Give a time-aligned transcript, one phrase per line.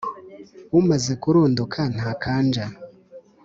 [0.79, 2.65] Umaze kurunduka ntakanja: